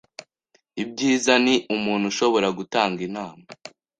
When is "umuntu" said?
1.75-2.05